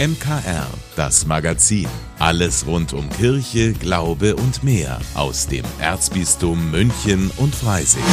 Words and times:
MKR, 0.00 0.68
das 0.94 1.26
Magazin. 1.26 1.88
Alles 2.20 2.68
rund 2.68 2.92
um 2.92 3.10
Kirche, 3.10 3.72
Glaube 3.72 4.36
und 4.36 4.62
mehr 4.62 5.00
aus 5.16 5.48
dem 5.48 5.64
Erzbistum 5.80 6.70
München 6.70 7.32
und 7.36 7.52
Freising. 7.52 8.04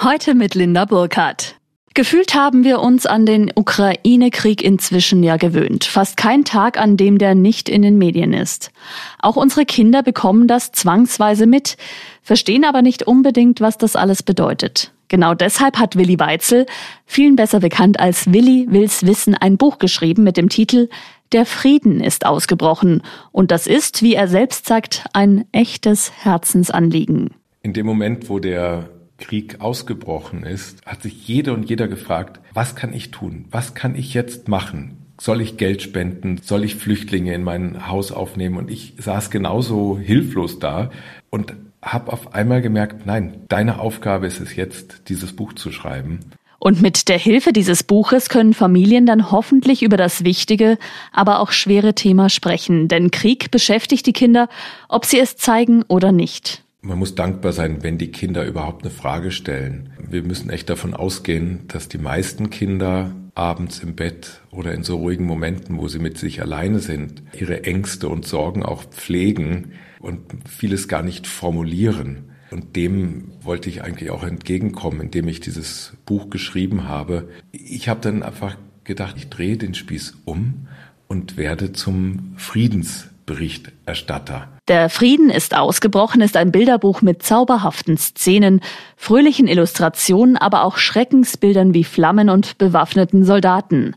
Heute 0.00 0.36
mit 0.36 0.54
Linda 0.54 0.84
Burkhardt. 0.84 1.56
Gefühlt 1.94 2.36
haben 2.36 2.62
wir 2.62 2.78
uns 2.78 3.06
an 3.06 3.26
den 3.26 3.50
Ukraine-Krieg 3.52 4.62
inzwischen 4.62 5.24
ja 5.24 5.36
gewöhnt. 5.36 5.82
Fast 5.82 6.16
kein 6.16 6.44
Tag, 6.44 6.78
an 6.78 6.96
dem 6.96 7.18
der 7.18 7.34
nicht 7.34 7.68
in 7.68 7.82
den 7.82 7.98
Medien 7.98 8.34
ist. 8.34 8.70
Auch 9.18 9.34
unsere 9.34 9.66
Kinder 9.66 10.04
bekommen 10.04 10.46
das 10.46 10.70
zwangsweise 10.70 11.46
mit, 11.46 11.76
verstehen 12.22 12.64
aber 12.64 12.82
nicht 12.82 13.02
unbedingt, 13.02 13.60
was 13.60 13.78
das 13.78 13.96
alles 13.96 14.22
bedeutet. 14.22 14.91
Genau 15.12 15.34
deshalb 15.34 15.78
hat 15.78 15.94
Willi 15.94 16.18
Weitzel, 16.18 16.64
vielen 17.04 17.36
besser 17.36 17.60
bekannt 17.60 18.00
als 18.00 18.32
Willi 18.32 18.66
will's 18.70 19.04
wissen, 19.04 19.34
ein 19.34 19.58
Buch 19.58 19.78
geschrieben 19.78 20.24
mit 20.24 20.38
dem 20.38 20.48
Titel 20.48 20.88
Der 21.32 21.44
Frieden 21.44 22.00
ist 22.00 22.24
ausgebrochen. 22.24 23.02
Und 23.30 23.50
das 23.50 23.66
ist, 23.66 24.02
wie 24.02 24.14
er 24.14 24.26
selbst 24.26 24.64
sagt, 24.64 25.04
ein 25.12 25.44
echtes 25.52 26.12
Herzensanliegen. 26.24 27.34
In 27.60 27.74
dem 27.74 27.84
Moment, 27.84 28.30
wo 28.30 28.38
der 28.38 28.88
Krieg 29.18 29.60
ausgebrochen 29.60 30.44
ist, 30.44 30.80
hat 30.86 31.02
sich 31.02 31.28
jede 31.28 31.52
und 31.52 31.68
jeder 31.68 31.88
gefragt, 31.88 32.40
was 32.54 32.74
kann 32.74 32.94
ich 32.94 33.10
tun? 33.10 33.44
Was 33.50 33.74
kann 33.74 33.94
ich 33.94 34.14
jetzt 34.14 34.48
machen? 34.48 34.96
Soll 35.20 35.42
ich 35.42 35.58
Geld 35.58 35.82
spenden? 35.82 36.40
Soll 36.42 36.64
ich 36.64 36.76
Flüchtlinge 36.76 37.34
in 37.34 37.42
mein 37.42 37.86
Haus 37.86 38.12
aufnehmen? 38.12 38.56
Und 38.56 38.70
ich 38.70 38.94
saß 38.96 39.30
genauso 39.30 39.98
hilflos 39.98 40.58
da 40.58 40.90
und 41.28 41.52
habe 41.82 42.12
auf 42.12 42.34
einmal 42.34 42.62
gemerkt, 42.62 43.06
nein, 43.06 43.42
deine 43.48 43.80
Aufgabe 43.80 44.26
ist 44.26 44.40
es 44.40 44.54
jetzt, 44.54 45.08
dieses 45.08 45.34
Buch 45.34 45.52
zu 45.52 45.72
schreiben. 45.72 46.20
Und 46.60 46.80
mit 46.80 47.08
der 47.08 47.18
Hilfe 47.18 47.52
dieses 47.52 47.82
Buches 47.82 48.28
können 48.28 48.54
Familien 48.54 49.04
dann 49.04 49.32
hoffentlich 49.32 49.82
über 49.82 49.96
das 49.96 50.22
wichtige, 50.22 50.78
aber 51.10 51.40
auch 51.40 51.50
schwere 51.50 51.94
Thema 51.94 52.28
sprechen. 52.28 52.86
Denn 52.86 53.10
Krieg 53.10 53.50
beschäftigt 53.50 54.06
die 54.06 54.12
Kinder, 54.12 54.48
ob 54.88 55.04
sie 55.04 55.18
es 55.18 55.36
zeigen 55.36 55.82
oder 55.88 56.12
nicht. 56.12 56.62
Man 56.80 57.00
muss 57.00 57.16
dankbar 57.16 57.52
sein, 57.52 57.82
wenn 57.82 57.98
die 57.98 58.12
Kinder 58.12 58.44
überhaupt 58.44 58.84
eine 58.84 58.92
Frage 58.92 59.32
stellen. 59.32 59.92
Wir 60.08 60.22
müssen 60.22 60.50
echt 60.50 60.70
davon 60.70 60.94
ausgehen, 60.94 61.64
dass 61.66 61.88
die 61.88 61.98
meisten 61.98 62.50
Kinder 62.50 63.10
abends 63.34 63.80
im 63.80 63.96
Bett 63.96 64.42
oder 64.52 64.72
in 64.72 64.84
so 64.84 64.98
ruhigen 64.98 65.24
Momenten, 65.24 65.78
wo 65.78 65.88
sie 65.88 65.98
mit 65.98 66.16
sich 66.16 66.42
alleine 66.42 66.78
sind, 66.78 67.22
ihre 67.36 67.64
Ängste 67.64 68.08
und 68.08 68.24
Sorgen 68.24 68.64
auch 68.64 68.84
pflegen 68.84 69.72
und 70.02 70.20
vieles 70.48 70.88
gar 70.88 71.02
nicht 71.02 71.26
formulieren. 71.26 72.30
Und 72.50 72.76
dem 72.76 73.32
wollte 73.40 73.70
ich 73.70 73.82
eigentlich 73.82 74.10
auch 74.10 74.24
entgegenkommen, 74.24 75.00
indem 75.00 75.26
ich 75.28 75.40
dieses 75.40 75.94
Buch 76.04 76.28
geschrieben 76.28 76.86
habe. 76.86 77.28
Ich 77.50 77.88
habe 77.88 78.00
dann 78.00 78.22
einfach 78.22 78.56
gedacht, 78.84 79.14
ich 79.16 79.30
drehe 79.30 79.56
den 79.56 79.74
Spieß 79.74 80.18
um 80.26 80.66
und 81.08 81.36
werde 81.36 81.72
zum 81.72 82.34
Friedens 82.36 83.08
Berichterstatter. 83.24 84.48
Der 84.68 84.90
Frieden 84.90 85.30
ist 85.30 85.56
ausgebrochen 85.56 86.20
ist 86.20 86.36
ein 86.36 86.52
Bilderbuch 86.52 87.02
mit 87.02 87.22
zauberhaften 87.22 87.96
Szenen, 87.96 88.60
fröhlichen 88.96 89.46
Illustrationen, 89.46 90.36
aber 90.36 90.64
auch 90.64 90.76
Schreckensbildern 90.76 91.72
wie 91.72 91.84
Flammen 91.84 92.28
und 92.28 92.58
bewaffneten 92.58 93.24
Soldaten. 93.24 93.94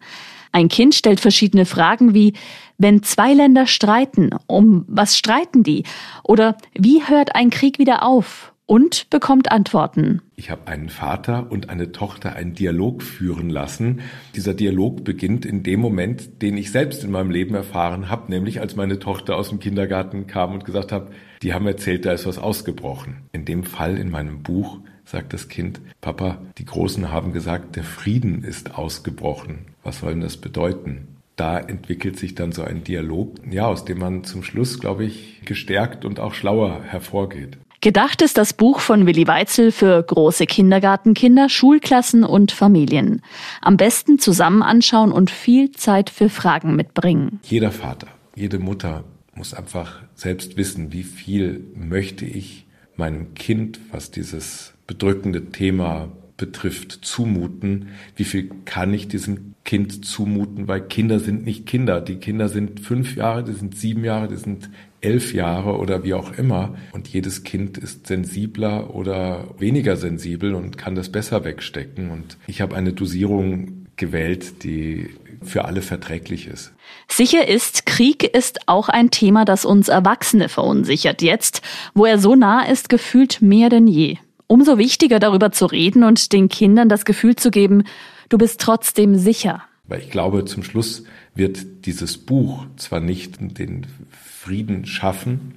Ein 0.55 0.69
Kind 0.69 0.95
stellt 0.95 1.19
verschiedene 1.19 1.65
Fragen 1.65 2.13
wie, 2.13 2.31
wenn 2.77 3.03
zwei 3.03 3.33
Länder 3.33 3.67
streiten, 3.67 4.29
um 4.47 4.85
was 4.87 5.17
streiten 5.17 5.63
die? 5.63 5.83
Oder 6.23 6.55
wie 6.73 7.03
hört 7.05 7.35
ein 7.35 7.49
Krieg 7.49 7.77
wieder 7.77 8.03
auf? 8.03 8.53
und 8.67 9.11
bekommt 9.11 9.51
Antworten. 9.51 10.23
Ich 10.35 10.49
habe 10.49 10.65
einen 10.65 10.89
Vater 10.89 11.51
und 11.51 11.69
eine 11.69 11.91
Tochter 11.91 12.35
einen 12.35 12.55
Dialog 12.55 13.03
führen 13.03 13.51
lassen. 13.51 14.01
Dieser 14.35 14.55
Dialog 14.55 15.03
beginnt 15.03 15.45
in 15.45 15.61
dem 15.61 15.79
Moment, 15.79 16.41
den 16.41 16.57
ich 16.57 16.71
selbst 16.71 17.03
in 17.03 17.11
meinem 17.11 17.29
Leben 17.29 17.53
erfahren 17.53 18.09
habe, 18.09 18.31
nämlich 18.31 18.61
als 18.61 18.75
meine 18.75 18.97
Tochter 18.97 19.37
aus 19.37 19.49
dem 19.49 19.59
Kindergarten 19.59 20.25
kam 20.25 20.51
und 20.53 20.65
gesagt 20.65 20.91
hat, 20.91 21.11
die 21.43 21.53
haben 21.53 21.67
erzählt, 21.67 22.07
da 22.07 22.13
ist 22.13 22.25
was 22.25 22.39
ausgebrochen. 22.39 23.17
In 23.33 23.45
dem 23.45 23.65
Fall 23.65 23.99
in 23.99 24.09
meinem 24.09 24.41
Buch 24.41 24.79
sagt 25.05 25.33
das 25.33 25.47
Kind, 25.47 25.79
Papa, 26.01 26.39
die 26.57 26.65
Großen 26.65 27.11
haben 27.11 27.31
gesagt, 27.31 27.75
der 27.75 27.83
Frieden 27.83 28.43
ist 28.43 28.75
ausgebrochen. 28.75 29.67
Was 29.83 29.99
soll 29.99 30.11
denn 30.11 30.21
das 30.21 30.37
bedeuten? 30.37 31.15
da 31.35 31.59
entwickelt 31.59 32.17
sich 32.17 32.35
dann 32.35 32.51
so 32.51 32.63
ein 32.63 32.83
Dialog, 32.83 33.35
ja, 33.49 33.67
aus 33.67 33.85
dem 33.85 33.99
man 33.99 34.23
zum 34.23 34.43
Schluss, 34.43 34.79
glaube 34.79 35.05
ich, 35.05 35.41
gestärkt 35.45 36.05
und 36.05 36.19
auch 36.19 36.33
schlauer 36.33 36.81
hervorgeht. 36.83 37.57
Gedacht 37.81 38.21
ist 38.21 38.37
das 38.37 38.53
Buch 38.53 38.79
von 38.79 39.05
Willi 39.05 39.27
Weitzel 39.27 39.71
für 39.71 40.01
große 40.01 40.45
Kindergartenkinder, 40.45 41.49
Schulklassen 41.49 42.23
und 42.23 42.51
Familien. 42.51 43.21
Am 43.61 43.77
besten 43.77 44.17
zusammen 44.17 44.63
anschauen 44.63 45.11
und 45.11 45.29
viel 45.29 45.71
Zeit 45.71 46.09
für 46.09 46.29
Fragen 46.29 46.75
mitbringen. 46.75 47.39
Jeder 47.43 47.71
Vater, 47.71 48.07
jede 48.33 48.59
Mutter 48.59 49.03
muss 49.35 49.53
einfach 49.53 50.01
selbst 50.15 50.57
wissen, 50.57 50.93
wie 50.93 51.03
viel 51.03 51.67
möchte 51.75 52.25
ich 52.25 52.65
meinem 52.95 53.35
Kind, 53.35 53.79
was 53.91 54.09
dieses 54.09 54.74
bedrückende 54.87 55.45
Thema 55.51 56.09
betrifft, 56.37 56.99
zumuten, 57.01 57.89
wie 58.15 58.25
viel 58.25 58.49
kann 58.65 58.93
ich 58.93 59.07
diesem 59.07 59.53
Kind 59.63 60.05
zumuten, 60.05 60.67
weil 60.67 60.81
Kinder 60.81 61.19
sind 61.19 61.45
nicht 61.45 61.65
Kinder. 61.65 62.01
Die 62.01 62.17
Kinder 62.17 62.49
sind 62.49 62.81
fünf 62.81 63.15
Jahre, 63.15 63.43
die 63.43 63.53
sind 63.53 63.77
sieben 63.77 64.03
Jahre, 64.03 64.27
die 64.27 64.35
sind 64.35 64.69
elf 65.01 65.33
Jahre 65.33 65.77
oder 65.77 66.03
wie 66.03 66.13
auch 66.13 66.37
immer. 66.37 66.75
Und 66.91 67.07
jedes 67.07 67.43
Kind 67.43 67.77
ist 67.77 68.07
sensibler 68.07 68.93
oder 68.93 69.45
weniger 69.57 69.95
sensibel 69.95 70.55
und 70.55 70.77
kann 70.77 70.95
das 70.95 71.09
besser 71.09 71.45
wegstecken. 71.45 72.11
Und 72.11 72.37
ich 72.47 72.61
habe 72.61 72.75
eine 72.75 72.93
Dosierung 72.93 73.87
gewählt, 73.95 74.63
die 74.63 75.09
für 75.41 75.65
alle 75.65 75.81
verträglich 75.81 76.47
ist. 76.47 76.73
Sicher 77.07 77.47
ist, 77.47 77.85
Krieg 77.85 78.23
ist 78.23 78.67
auch 78.67 78.89
ein 78.89 79.11
Thema, 79.11 79.45
das 79.45 79.63
uns 79.63 79.87
Erwachsene 79.87 80.49
verunsichert. 80.49 81.21
Jetzt, 81.21 81.61
wo 81.93 82.05
er 82.05 82.17
so 82.17 82.35
nah 82.35 82.63
ist, 82.65 82.89
gefühlt 82.89 83.41
mehr 83.41 83.69
denn 83.69 83.87
je. 83.87 84.17
Umso 84.47 84.77
wichtiger 84.77 85.19
darüber 85.19 85.51
zu 85.51 85.65
reden 85.65 86.03
und 86.03 86.31
den 86.31 86.49
Kindern 86.49 86.89
das 86.89 87.05
Gefühl 87.05 87.35
zu 87.35 87.51
geben, 87.51 87.83
du 88.29 88.37
bist 88.37 88.61
trotzdem 88.61 89.15
sicher. 89.15 89.63
Weil 89.87 90.01
ich 90.01 90.09
glaube, 90.09 90.45
zum 90.45 90.63
Schluss 90.63 91.03
wird 91.35 91.85
dieses 91.85 92.17
Buch 92.17 92.65
zwar 92.77 92.99
nicht 92.99 93.39
den 93.39 93.85
Frieden 94.09 94.85
schaffen, 94.85 95.55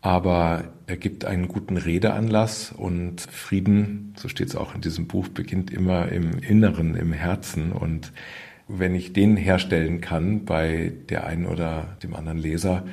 aber 0.00 0.72
er 0.86 0.96
gibt 0.96 1.24
einen 1.24 1.48
guten 1.48 1.76
Redeanlass 1.76 2.72
und 2.76 3.20
Frieden, 3.20 4.14
so 4.16 4.28
steht 4.28 4.48
es 4.48 4.56
auch 4.56 4.74
in 4.74 4.80
diesem 4.80 5.06
Buch, 5.06 5.28
beginnt 5.28 5.70
immer 5.70 6.08
im 6.08 6.38
Inneren, 6.38 6.94
im 6.94 7.12
Herzen 7.12 7.72
und 7.72 8.12
wenn 8.68 8.94
ich 8.94 9.14
den 9.14 9.36
herstellen 9.36 10.00
kann 10.00 10.44
bei 10.44 10.92
der 11.08 11.26
einen 11.26 11.46
oder 11.46 11.96
dem 12.02 12.14
anderen 12.14 12.38
Leser, 12.38 12.84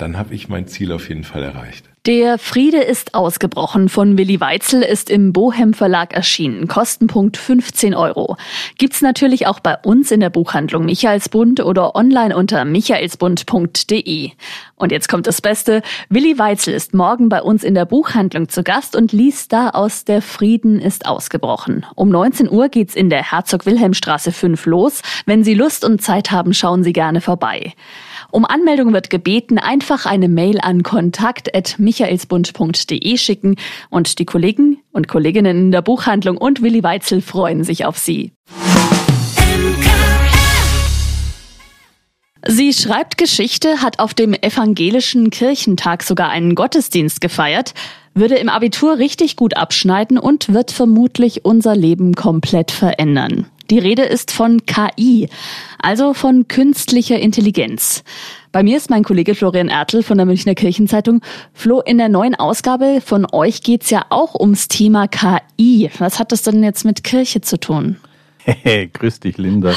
dann 0.00 0.16
habe 0.16 0.34
ich 0.34 0.48
mein 0.48 0.66
Ziel 0.66 0.92
auf 0.92 1.08
jeden 1.08 1.24
Fall 1.24 1.42
erreicht. 1.42 1.90
Der 2.06 2.38
Friede 2.38 2.78
ist 2.78 3.14
ausgebrochen 3.14 3.90
von 3.90 4.16
Willi 4.16 4.40
Weitzel 4.40 4.80
ist 4.80 5.10
im 5.10 5.34
Bohem 5.34 5.74
Verlag 5.74 6.14
erschienen. 6.14 6.66
Kostenpunkt 6.66 7.36
15 7.36 7.94
Euro. 7.94 8.38
Gibt's 8.78 9.02
natürlich 9.02 9.46
auch 9.46 9.60
bei 9.60 9.76
uns 9.76 10.10
in 10.10 10.20
der 10.20 10.30
Buchhandlung 10.30 10.86
Michaelsbund 10.86 11.60
oder 11.60 11.94
online 11.94 12.34
unter 12.34 12.64
michaelsbund.de. 12.64 14.30
Und 14.76 14.92
jetzt 14.92 15.10
kommt 15.10 15.26
das 15.26 15.42
Beste. 15.42 15.82
Willi 16.08 16.38
Weitzel 16.38 16.72
ist 16.72 16.94
morgen 16.94 17.28
bei 17.28 17.42
uns 17.42 17.62
in 17.62 17.74
der 17.74 17.84
Buchhandlung 17.84 18.48
zu 18.48 18.62
Gast 18.62 18.96
und 18.96 19.12
liest 19.12 19.52
da 19.52 19.68
aus 19.68 20.06
Der 20.06 20.22
Frieden 20.22 20.80
ist 20.80 21.04
ausgebrochen. 21.04 21.84
Um 21.96 22.08
19 22.08 22.50
Uhr 22.50 22.70
geht's 22.70 22.94
in 22.94 23.10
der 23.10 23.30
Herzog-Wilhelm-Straße 23.30 24.32
5 24.32 24.64
los. 24.64 25.02
Wenn 25.26 25.44
Sie 25.44 25.52
Lust 25.52 25.84
und 25.84 26.00
Zeit 26.00 26.30
haben, 26.30 26.54
schauen 26.54 26.82
Sie 26.82 26.94
gerne 26.94 27.20
vorbei. 27.20 27.74
Um 28.30 28.44
Anmeldung 28.44 28.92
wird 28.92 29.10
gebeten, 29.10 29.58
einfach 29.58 30.06
eine 30.06 30.28
Mail 30.28 30.60
an 30.60 30.84
kontakt.michaelsbund.de 30.84 33.16
schicken 33.16 33.56
und 33.90 34.20
die 34.20 34.24
Kollegen 34.24 34.78
und 34.92 35.08
Kolleginnen 35.08 35.58
in 35.58 35.72
der 35.72 35.82
Buchhandlung 35.82 36.36
und 36.36 36.62
Willi 36.62 36.84
Weitzel 36.84 37.22
freuen 37.22 37.64
sich 37.64 37.84
auf 37.84 37.98
Sie. 37.98 38.30
Sie 42.46 42.72
schreibt 42.72 43.18
Geschichte, 43.18 43.82
hat 43.82 43.98
auf 43.98 44.14
dem 44.14 44.32
evangelischen 44.32 45.30
Kirchentag 45.30 46.02
sogar 46.02 46.30
einen 46.30 46.54
Gottesdienst 46.54 47.20
gefeiert, 47.20 47.74
würde 48.14 48.36
im 48.36 48.48
Abitur 48.48 48.98
richtig 48.98 49.36
gut 49.36 49.56
abschneiden 49.56 50.18
und 50.18 50.52
wird 50.52 50.70
vermutlich 50.70 51.44
unser 51.44 51.76
Leben 51.76 52.14
komplett 52.14 52.70
verändern. 52.70 53.46
Die 53.70 53.78
Rede 53.78 54.02
ist 54.02 54.32
von 54.32 54.66
KI, 54.66 55.28
also 55.78 56.12
von 56.12 56.48
künstlicher 56.48 57.20
Intelligenz. 57.20 58.02
Bei 58.50 58.64
mir 58.64 58.76
ist 58.76 58.90
mein 58.90 59.04
Kollege 59.04 59.36
Florian 59.36 59.68
Ertl 59.68 60.02
von 60.02 60.16
der 60.16 60.26
Münchner 60.26 60.56
Kirchenzeitung. 60.56 61.20
Flo, 61.52 61.80
in 61.80 61.98
der 61.98 62.08
neuen 62.08 62.34
Ausgabe 62.34 63.00
von 63.00 63.28
euch 63.30 63.62
geht's 63.62 63.88
ja 63.90 64.06
auch 64.10 64.34
ums 64.34 64.66
Thema 64.66 65.06
KI. 65.06 65.88
Was 65.98 66.18
hat 66.18 66.32
das 66.32 66.42
denn 66.42 66.64
jetzt 66.64 66.84
mit 66.84 67.04
Kirche 67.04 67.42
zu 67.42 67.60
tun? 67.60 67.96
Hey, 68.38 68.90
grüß 68.92 69.20
dich, 69.20 69.38
Linda. 69.38 69.72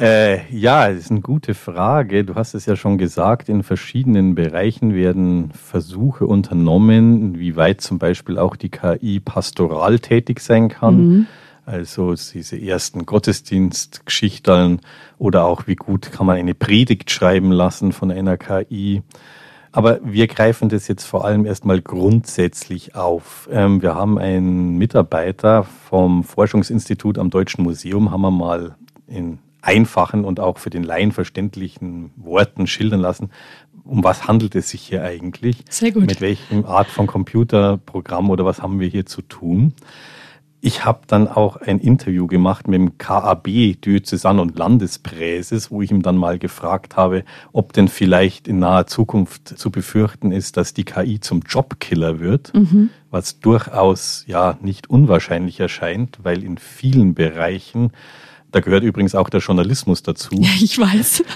Äh, 0.00 0.54
ja, 0.56 0.88
das 0.88 1.00
ist 1.00 1.10
eine 1.10 1.22
gute 1.22 1.54
Frage. 1.54 2.22
Du 2.22 2.36
hast 2.36 2.54
es 2.54 2.66
ja 2.66 2.76
schon 2.76 2.98
gesagt, 2.98 3.48
in 3.48 3.64
verschiedenen 3.64 4.36
Bereichen 4.36 4.94
werden 4.94 5.50
Versuche 5.50 6.24
unternommen, 6.24 7.36
wie 7.40 7.56
weit 7.56 7.80
zum 7.80 7.98
Beispiel 7.98 8.38
auch 8.38 8.54
die 8.54 8.68
KI 8.68 9.18
pastoral 9.18 9.98
tätig 9.98 10.38
sein 10.38 10.68
kann. 10.68 11.06
Mhm 11.06 11.26
Also 11.68 12.14
diese 12.14 12.58
ersten 12.58 13.04
Gottesdienstgeschichten 13.04 14.80
oder 15.18 15.44
auch 15.44 15.66
wie 15.66 15.76
gut 15.76 16.10
kann 16.10 16.24
man 16.24 16.38
eine 16.38 16.54
Predigt 16.54 17.10
schreiben 17.10 17.52
lassen 17.52 17.92
von 17.92 18.10
einer 18.10 18.38
KI. 18.38 19.02
Aber 19.70 20.00
wir 20.02 20.28
greifen 20.28 20.70
das 20.70 20.88
jetzt 20.88 21.04
vor 21.04 21.26
allem 21.26 21.44
erstmal 21.44 21.82
grundsätzlich 21.82 22.94
auf. 22.94 23.50
Ähm, 23.52 23.82
wir 23.82 23.94
haben 23.94 24.16
einen 24.16 24.78
Mitarbeiter 24.78 25.64
vom 25.64 26.24
Forschungsinstitut 26.24 27.18
am 27.18 27.28
Deutschen 27.28 27.64
Museum, 27.64 28.10
haben 28.10 28.22
wir 28.22 28.30
mal 28.30 28.76
in 29.06 29.38
einfachen 29.60 30.24
und 30.24 30.40
auch 30.40 30.56
für 30.56 30.70
den 30.70 30.84
Laien 30.84 31.12
verständlichen 31.12 32.12
Worten 32.16 32.66
schildern 32.66 33.00
lassen, 33.00 33.28
um 33.84 34.02
was 34.02 34.26
handelt 34.26 34.54
es 34.54 34.70
sich 34.70 34.80
hier 34.80 35.02
eigentlich? 35.02 35.64
Sehr 35.68 35.92
gut. 35.92 36.06
Mit 36.06 36.22
welchem 36.22 36.64
Art 36.64 36.88
von 36.88 37.06
Computerprogramm 37.06 38.30
oder 38.30 38.46
was 38.46 38.62
haben 38.62 38.80
wir 38.80 38.88
hier 38.88 39.04
zu 39.04 39.20
tun? 39.20 39.74
Ich 40.60 40.84
habe 40.84 41.00
dann 41.06 41.28
auch 41.28 41.56
ein 41.56 41.78
Interview 41.78 42.26
gemacht 42.26 42.66
mit 42.66 42.80
dem 42.80 42.98
KAB 42.98 43.46
Diözesan- 43.80 44.40
und 44.40 44.58
Landespräses, 44.58 45.70
wo 45.70 45.82
ich 45.82 45.92
ihm 45.92 46.02
dann 46.02 46.16
mal 46.16 46.38
gefragt 46.38 46.96
habe, 46.96 47.24
ob 47.52 47.72
denn 47.72 47.86
vielleicht 47.86 48.48
in 48.48 48.58
naher 48.58 48.88
Zukunft 48.88 49.48
zu 49.56 49.70
befürchten 49.70 50.32
ist, 50.32 50.56
dass 50.56 50.74
die 50.74 50.84
KI 50.84 51.20
zum 51.20 51.42
Jobkiller 51.46 52.18
wird, 52.18 52.52
mhm. 52.54 52.90
was 53.10 53.38
durchaus 53.38 54.24
ja 54.26 54.58
nicht 54.60 54.90
unwahrscheinlich 54.90 55.60
erscheint, 55.60 56.18
weil 56.24 56.42
in 56.42 56.58
vielen 56.58 57.14
Bereichen 57.14 57.92
da 58.50 58.60
gehört 58.60 58.82
übrigens 58.82 59.14
auch 59.14 59.28
der 59.28 59.40
Journalismus 59.40 60.02
dazu. 60.02 60.30
Ja, 60.32 60.50
ich 60.60 60.78
weiß. 60.78 61.24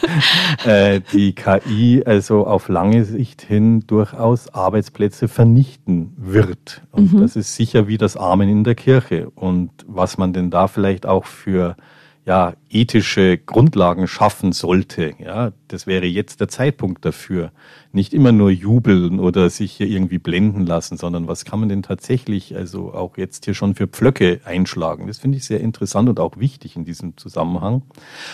Äh, 0.64 1.00
die 1.12 1.34
KI 1.34 2.02
also 2.04 2.46
auf 2.46 2.68
lange 2.68 3.04
Sicht 3.04 3.42
hin 3.42 3.84
durchaus 3.86 4.52
Arbeitsplätze 4.54 5.26
vernichten 5.26 6.14
wird. 6.16 6.82
Und 6.92 7.12
mhm. 7.12 7.20
das 7.20 7.34
ist 7.34 7.56
sicher 7.56 7.88
wie 7.88 7.98
das 7.98 8.16
Amen 8.16 8.48
in 8.48 8.62
der 8.62 8.74
Kirche. 8.74 9.30
Und 9.30 9.70
was 9.86 10.18
man 10.18 10.32
denn 10.32 10.50
da 10.50 10.68
vielleicht 10.68 11.06
auch 11.06 11.24
für 11.24 11.76
ja, 12.24 12.54
ethische 12.72 13.38
Grundlagen 13.38 14.08
schaffen 14.08 14.52
sollte. 14.52 15.14
Ja, 15.18 15.52
das 15.68 15.86
wäre 15.86 16.06
jetzt 16.06 16.40
der 16.40 16.48
Zeitpunkt 16.48 17.04
dafür. 17.04 17.52
Nicht 17.92 18.14
immer 18.14 18.32
nur 18.32 18.50
jubeln 18.50 19.20
oder 19.20 19.50
sich 19.50 19.72
hier 19.72 19.86
irgendwie 19.86 20.18
blenden 20.18 20.64
lassen, 20.64 20.96
sondern 20.96 21.28
was 21.28 21.44
kann 21.44 21.60
man 21.60 21.68
denn 21.68 21.82
tatsächlich 21.82 22.56
also 22.56 22.94
auch 22.94 23.18
jetzt 23.18 23.44
hier 23.44 23.54
schon 23.54 23.74
für 23.74 23.86
Pflöcke 23.86 24.40
einschlagen? 24.44 25.06
Das 25.06 25.18
finde 25.18 25.38
ich 25.38 25.44
sehr 25.44 25.60
interessant 25.60 26.08
und 26.08 26.18
auch 26.18 26.38
wichtig 26.38 26.76
in 26.76 26.84
diesem 26.84 27.16
Zusammenhang. 27.18 27.82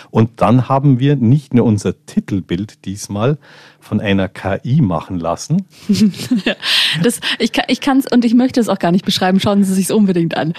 Und 0.09 0.41
dann 0.41 0.69
haben 0.69 0.99
wir 0.99 1.17
nicht 1.17 1.53
nur 1.53 1.65
unser 1.65 2.05
Titelbild 2.05 2.85
diesmal 2.85 3.37
von 3.81 3.99
einer 3.99 4.29
KI 4.29 4.81
machen 4.81 5.19
lassen. 5.19 5.65
das, 7.03 7.19
ich 7.39 7.81
kann 7.81 7.99
es 7.99 8.05
und 8.11 8.23
ich 8.23 8.33
möchte 8.33 8.59
es 8.59 8.69
auch 8.69 8.79
gar 8.79 8.91
nicht 8.91 9.05
beschreiben. 9.05 9.39
Schauen 9.39 9.63
Sie 9.63 9.73
sich 9.73 9.91
unbedingt 9.91 10.37
an. 10.37 10.53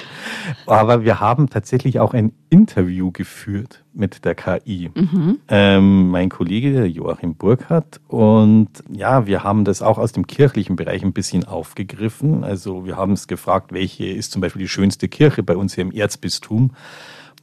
Aber 0.66 1.04
wir 1.04 1.20
haben 1.20 1.48
tatsächlich 1.48 2.00
auch 2.00 2.12
ein 2.12 2.32
Interview 2.50 3.12
geführt 3.12 3.69
mit 3.92 4.24
der 4.24 4.34
KI. 4.34 4.90
Mhm. 4.94 5.38
Ähm, 5.48 6.08
mein 6.08 6.28
Kollege 6.28 6.84
Joachim 6.86 7.34
Burkhardt 7.34 8.00
und 8.08 8.68
ja, 8.90 9.26
wir 9.26 9.44
haben 9.44 9.64
das 9.64 9.82
auch 9.82 9.98
aus 9.98 10.12
dem 10.12 10.26
kirchlichen 10.26 10.76
Bereich 10.76 11.02
ein 11.02 11.12
bisschen 11.12 11.44
aufgegriffen. 11.44 12.44
Also 12.44 12.84
wir 12.84 12.96
haben 12.96 13.12
es 13.12 13.28
gefragt, 13.28 13.72
welche 13.72 14.06
ist 14.06 14.32
zum 14.32 14.40
Beispiel 14.40 14.62
die 14.62 14.68
schönste 14.68 15.08
Kirche 15.08 15.42
bei 15.42 15.56
uns 15.56 15.74
hier 15.74 15.82
im 15.82 15.92
Erzbistum. 15.92 16.72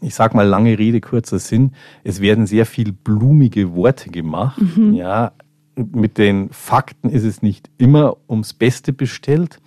Ich 0.02 0.16
sag 0.16 0.36
mal 0.36 0.48
lange 0.48 0.78
Rede, 0.78 1.02
kurzer 1.02 1.40
Sinn. 1.40 1.72
Es 2.04 2.22
werden 2.22 2.46
sehr 2.46 2.66
viel 2.66 2.92
blumige 2.92 3.74
Worte 3.74 4.10
gemacht. 4.10 4.62
Mhm. 4.62 4.94
Ja, 4.94 5.32
mit 5.76 6.18
den 6.18 6.50
Fakten 6.52 7.10
ist 7.10 7.24
es 7.24 7.42
nicht 7.42 7.70
immer 7.78 8.18
ums 8.30 8.54
Beste 8.54 8.94
bestellt. 8.94 9.60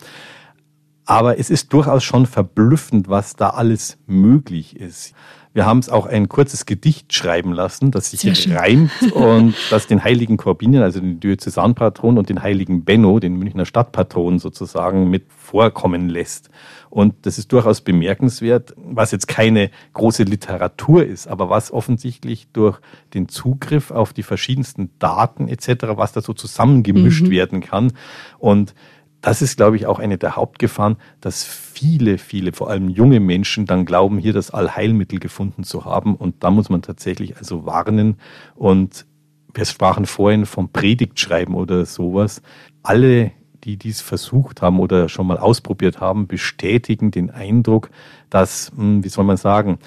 Aber 1.05 1.39
es 1.39 1.51
ist 1.51 1.73
durchaus 1.73 2.05
schon 2.05 2.27
verblüffend, 2.27 3.09
was 3.09 3.35
da 3.35 3.51
alles 3.51 3.99
möglich 4.07 4.77
ist. 4.77 5.13
Wir 5.53 5.67
haben 5.67 5.81
es 5.81 5.89
auch 5.89 6.07
ein 6.07 6.29
kurzes 6.29 6.65
Gedicht 6.65 7.13
schreiben 7.13 7.53
lassen, 7.53 7.91
das 7.91 8.11
sich 8.11 8.55
reimt 8.55 8.93
und 9.15 9.55
das 9.71 9.89
den 9.89 10.05
heiligen 10.05 10.37
Korbinian, 10.37 10.83
also 10.85 11.01
den 11.01 11.19
Diözesanpatron 11.19 12.19
und 12.19 12.29
den 12.29 12.43
heiligen 12.43 12.85
Benno, 12.85 13.19
den 13.19 13.35
Münchner 13.35 13.67
Stadtpatron 13.67 14.39
sozusagen 14.39 15.11
mit 15.11 15.25
vorkommen 15.33 16.09
lässt. 16.09 16.51
Und 16.89 17.15
das 17.23 17.39
ist 17.39 17.53
durchaus 17.53 17.81
bemerkenswert, 17.81 18.75
was 18.77 19.11
jetzt 19.11 19.27
keine 19.27 19.71
große 19.95 20.23
Literatur 20.23 21.05
ist, 21.05 21.27
aber 21.27 21.51
was 21.51 21.73
offensichtlich 21.73 22.49
durch 22.53 22.79
den 23.15 23.29
Zugriff 23.29 23.91
auf 23.91 24.13
die 24.13 24.23
verschiedensten 24.23 24.91
Daten 24.99 25.49
etc., 25.49 25.69
was 25.97 26.13
da 26.13 26.21
so 26.21 26.33
zusammengemischt 26.33 27.27
mhm. 27.27 27.31
werden 27.31 27.61
kann. 27.61 27.93
Und 28.39 28.75
das 29.21 29.43
ist, 29.43 29.57
glaube 29.57 29.77
ich, 29.77 29.87
auch 29.87 29.99
eine 29.99 30.17
der 30.19 30.37
Hauptgefahren, 30.37 30.97
dass 31.21 31.45
viele, 31.45 32.19
viele, 32.19 32.53
vor 32.53 32.71
allem 32.71 32.89
junge 32.89 33.21
Menschen 33.21 33.67
dann 33.67 33.85
glauben, 33.85 34.19
hier 34.19 34.33
das 34.33 34.51
Allheilmittel 34.51 35.19
gefunden 35.19 35.63
zu 35.63 35.85
haben. 35.85 36.15
Und 36.15 36.43
da 36.43 36.51
muss 36.51 36.71
man 36.71 36.83
tatsächlich 36.83 37.37
also 37.37 37.67
warnen. 37.67 38.17
Und 38.55 39.07
wir 39.53 39.65
sprachen 39.65 40.07
vorhin 40.07 40.47
vom 40.47 40.71
Predigtschreiben 40.71 41.55
oder 41.55 41.85
sowas. 41.85 42.41
Alle, 42.83 43.33
die 43.65 43.77
dies 43.77 44.01
versucht 44.01 44.63
haben 44.63 44.81
oder 44.81 45.11
schon 45.11 45.27
mal 45.27 45.39
ausprobiert 45.39 46.01
haben, 46.01 46.27
bestätigen 46.27 47.11
den 47.11 47.31
Eindruck, 47.31 47.91
dass, 48.31 48.73
hm, 48.75 49.05
wie 49.05 49.09
soll 49.09 49.25
man 49.25 49.37
sagen, 49.37 49.79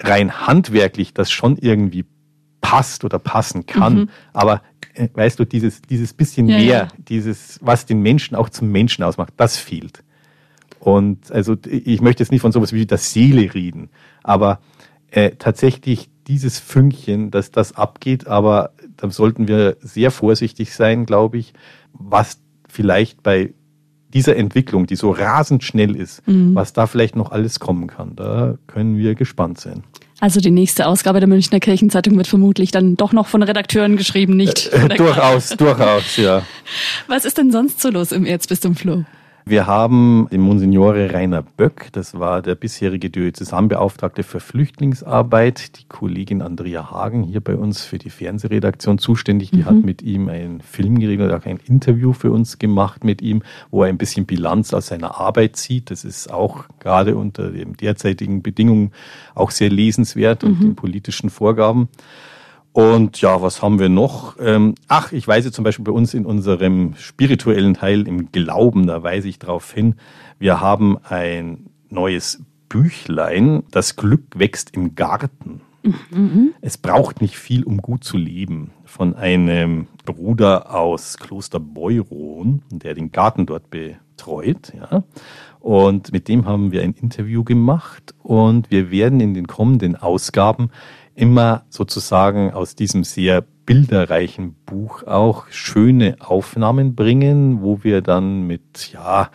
rein 0.00 0.46
handwerklich 0.46 1.14
das 1.14 1.30
schon 1.30 1.56
irgendwie 1.56 2.04
passt 2.60 3.04
oder 3.04 3.18
passen 3.18 3.64
kann. 3.66 3.94
Mhm. 3.94 4.08
Aber 4.32 4.62
weißt 5.14 5.38
du, 5.38 5.44
dieses, 5.44 5.82
dieses 5.82 6.12
bisschen 6.12 6.48
ja, 6.48 6.56
mehr, 6.56 6.64
ja. 6.66 6.88
dieses, 7.08 7.58
was 7.62 7.86
den 7.86 8.00
Menschen 8.00 8.36
auch 8.36 8.48
zum 8.48 8.70
Menschen 8.70 9.04
ausmacht, 9.04 9.32
das 9.36 9.56
fehlt. 9.56 10.04
Und 10.80 11.30
also 11.30 11.56
ich 11.66 12.00
möchte 12.00 12.22
jetzt 12.22 12.32
nicht 12.32 12.40
von 12.40 12.52
sowas 12.52 12.72
wie 12.72 12.86
der 12.86 12.98
Seele 12.98 13.54
reden, 13.54 13.88
aber 14.22 14.60
äh, 15.10 15.30
tatsächlich 15.38 16.10
dieses 16.26 16.58
Fünkchen, 16.58 17.30
dass 17.30 17.50
das 17.50 17.72
abgeht, 17.72 18.26
aber 18.26 18.72
da 18.96 19.10
sollten 19.10 19.48
wir 19.48 19.76
sehr 19.80 20.10
vorsichtig 20.10 20.74
sein, 20.74 21.06
glaube 21.06 21.38
ich, 21.38 21.52
was 21.92 22.40
vielleicht 22.68 23.22
bei 23.22 23.54
dieser 24.12 24.36
Entwicklung, 24.36 24.86
die 24.86 24.96
so 24.96 25.10
rasend 25.10 25.64
schnell 25.64 25.96
ist, 25.96 26.26
mhm. 26.26 26.54
was 26.54 26.72
da 26.72 26.86
vielleicht 26.86 27.16
noch 27.16 27.32
alles 27.32 27.60
kommen 27.60 27.86
kann. 27.86 28.14
Da 28.16 28.58
können 28.66 28.98
wir 28.98 29.14
gespannt 29.14 29.58
sein. 29.58 29.84
Also 30.22 30.38
die 30.38 30.52
nächste 30.52 30.86
Ausgabe 30.86 31.18
der 31.18 31.28
Münchner 31.28 31.58
Kirchenzeitung 31.58 32.16
wird 32.16 32.28
vermutlich 32.28 32.70
dann 32.70 32.96
doch 32.96 33.12
noch 33.12 33.26
von 33.26 33.42
Redakteuren 33.42 33.96
geschrieben, 33.96 34.36
nicht? 34.36 34.68
Äh, 34.72 34.90
durchaus, 34.90 35.48
durchaus, 35.48 36.16
ja. 36.16 36.42
Was 37.08 37.24
ist 37.24 37.38
denn 37.38 37.50
sonst 37.50 37.80
so 37.80 37.90
los 37.90 38.12
im 38.12 38.24
Erzbistum 38.24 38.76
Floh? 38.76 39.04
Wir 39.44 39.66
haben 39.66 40.28
den 40.30 40.40
Monsignore 40.40 41.12
Rainer 41.12 41.42
Böck, 41.42 41.88
das 41.92 42.18
war 42.18 42.42
der 42.42 42.54
bisherige 42.54 43.10
Diözesanbeauftragte 43.10 44.22
für 44.22 44.38
Flüchtlingsarbeit, 44.38 45.78
die 45.78 45.84
Kollegin 45.88 46.42
Andrea 46.42 46.92
Hagen 46.92 47.24
hier 47.24 47.40
bei 47.40 47.56
uns 47.56 47.84
für 47.84 47.98
die 47.98 48.10
Fernsehredaktion 48.10 48.98
zuständig, 48.98 49.50
die 49.50 49.58
mhm. 49.58 49.64
hat 49.64 49.84
mit 49.84 50.00
ihm 50.00 50.28
einen 50.28 50.60
Film 50.60 51.00
geregelt, 51.00 51.32
auch 51.32 51.44
ein 51.44 51.58
Interview 51.66 52.12
für 52.12 52.30
uns 52.30 52.58
gemacht 52.58 53.02
mit 53.02 53.20
ihm, 53.20 53.42
wo 53.72 53.82
er 53.82 53.88
ein 53.88 53.98
bisschen 53.98 54.26
Bilanz 54.26 54.72
aus 54.72 54.86
seiner 54.86 55.18
Arbeit 55.18 55.56
zieht. 55.56 55.90
Das 55.90 56.04
ist 56.04 56.32
auch 56.32 56.66
gerade 56.78 57.16
unter 57.16 57.50
den 57.50 57.72
derzeitigen 57.74 58.42
Bedingungen 58.42 58.92
auch 59.34 59.50
sehr 59.50 59.70
lesenswert 59.70 60.44
und 60.44 60.60
mhm. 60.60 60.64
den 60.64 60.74
politischen 60.76 61.30
Vorgaben. 61.30 61.88
Und 62.72 63.20
ja, 63.20 63.42
was 63.42 63.60
haben 63.60 63.78
wir 63.78 63.90
noch? 63.90 64.36
Ähm, 64.40 64.74
ach, 64.88 65.12
ich 65.12 65.28
weise 65.28 65.52
zum 65.52 65.62
Beispiel 65.62 65.84
bei 65.84 65.92
uns 65.92 66.14
in 66.14 66.24
unserem 66.24 66.94
spirituellen 66.96 67.74
Teil 67.74 68.08
im 68.08 68.32
Glauben, 68.32 68.86
da 68.86 69.02
weise 69.02 69.28
ich 69.28 69.38
darauf 69.38 69.72
hin, 69.72 69.96
wir 70.38 70.60
haben 70.60 70.96
ein 71.04 71.66
neues 71.90 72.42
Büchlein, 72.68 73.64
das 73.70 73.96
Glück 73.96 74.22
wächst 74.34 74.74
im 74.74 74.94
Garten. 74.94 75.60
Mhm. 75.82 76.54
Es 76.60 76.78
braucht 76.78 77.20
nicht 77.20 77.36
viel, 77.36 77.64
um 77.64 77.78
gut 77.78 78.04
zu 78.04 78.16
leben. 78.16 78.70
Von 78.84 79.14
einem 79.14 79.88
Bruder 80.06 80.74
aus 80.74 81.18
Kloster 81.18 81.60
Beuron, 81.60 82.62
der 82.70 82.94
den 82.94 83.12
Garten 83.12 83.46
dort 83.46 83.68
betreut. 83.70 84.72
Ja. 84.74 85.04
Und 85.60 86.12
mit 86.12 86.28
dem 86.28 86.46
haben 86.46 86.72
wir 86.72 86.82
ein 86.82 86.94
Interview 86.94 87.44
gemacht 87.44 88.14
und 88.22 88.70
wir 88.70 88.90
werden 88.90 89.20
in 89.20 89.34
den 89.34 89.46
kommenden 89.46 89.96
Ausgaben 89.96 90.70
immer 91.14 91.64
sozusagen 91.68 92.52
aus 92.52 92.74
diesem 92.74 93.04
sehr 93.04 93.42
bilderreichen 93.66 94.54
Buch 94.66 95.04
auch 95.04 95.46
schöne 95.50 96.16
Aufnahmen 96.20 96.94
bringen, 96.94 97.62
wo 97.62 97.84
wir 97.84 98.00
dann 98.02 98.46
mit, 98.46 98.92
ja, 98.92 99.30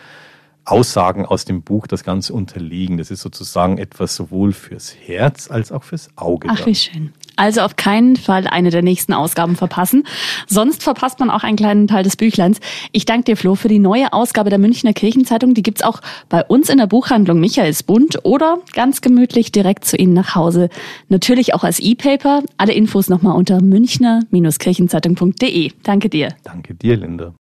Aussagen 0.68 1.26
aus 1.26 1.46
dem 1.46 1.64
Buch 1.64 1.88
das 1.88 2.04
Ganze 2.04 2.34
unterliegen. 2.34 2.98
Das 2.98 3.10
ist 3.10 3.22
sozusagen 3.22 3.78
etwas 3.78 4.16
sowohl 4.16 4.52
fürs 4.52 4.94
Herz 4.94 5.50
als 5.50 5.72
auch 5.72 5.84
fürs 5.84 6.10
Auge. 6.18 6.50
Ach, 6.52 6.66
wie 6.66 6.76
schön. 6.76 7.14
Also 7.38 7.62
auf 7.62 7.76
keinen 7.76 8.16
Fall 8.16 8.48
eine 8.48 8.72
der 8.72 8.82
nächsten 8.82 9.14
Ausgaben 9.14 9.56
verpassen. 9.56 10.06
Sonst 10.48 10.82
verpasst 10.84 11.20
man 11.20 11.30
auch 11.30 11.44
einen 11.44 11.56
kleinen 11.56 11.86
Teil 11.88 12.02
des 12.04 12.18
Büchleins. 12.18 12.60
Ich 12.92 13.06
danke 13.06 13.26
dir, 13.26 13.38
Flo, 13.38 13.54
für 13.54 13.68
die 13.68 13.78
neue 13.78 14.12
Ausgabe 14.12 14.50
der 14.50 14.58
Münchner 14.58 14.94
Kirchenzeitung. 14.94 15.54
Die 15.54 15.62
gibt's 15.62 15.84
auch 15.84 16.02
bei 16.30 16.44
uns 16.44 16.70
in 16.70 16.80
der 16.80 16.88
Buchhandlung 16.88 17.40
Michaelsbund 17.40 18.26
oder 18.26 18.58
ganz 18.74 19.02
gemütlich 19.02 19.52
direkt 19.52 19.86
zu 19.86 19.98
Ihnen 19.98 20.14
nach 20.14 20.34
Hause. 20.34 20.70
Natürlich 21.10 21.54
auch 21.54 21.64
als 21.64 21.80
E-Paper. 21.80 22.42
Alle 22.58 22.74
Infos 22.74 23.08
nochmal 23.08 23.36
unter 23.36 23.62
münchner-kirchenzeitung.de. 23.62 25.74
Danke 25.84 26.10
dir. 26.10 26.30
Danke 26.44 26.74
dir, 26.74 26.98
Linda. 26.98 27.36